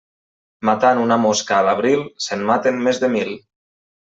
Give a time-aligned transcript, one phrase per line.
[0.69, 3.33] Matant una mosca a l'abril, se'n maten més de mil.